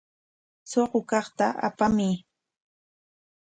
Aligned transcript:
Suqu 0.69 0.99
kaqta 1.09 1.47
apamuy. 1.67 2.15